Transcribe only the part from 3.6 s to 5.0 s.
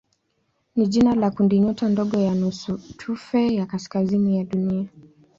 kaskazini ya Dunia.